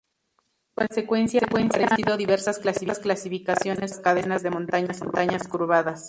[0.75, 5.99] En consecuencia han aparecido diversas clasificaciones para estas cadenas de montañas curvadas.